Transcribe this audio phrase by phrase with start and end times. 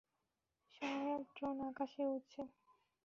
[0.73, 2.41] সহায়ক ড্রোন আকাশে উড়ছে।